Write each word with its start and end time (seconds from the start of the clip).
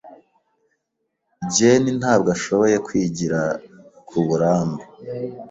Jane 1.55 1.89
ntabwo 1.99 2.27
ashoboye 2.35 2.75
kwigira 2.85 3.39
kuburambe. 4.07 4.83